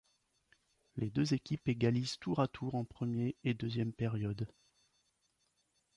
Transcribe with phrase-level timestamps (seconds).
[0.95, 4.47] Les deux équipes égalisent tour à tour en premier et deuxième période.